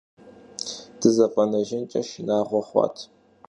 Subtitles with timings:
[0.99, 2.95] ДызэфӀэнэжынкӀэ шынагъуэ хъуат.